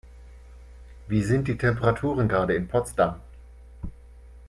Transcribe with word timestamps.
Wie 1.09 1.21
sind 1.21 1.47
die 1.47 1.59
Temperaturen 1.59 2.27
gerade 2.27 2.55
in 2.55 2.67
Potsdam? 2.67 3.21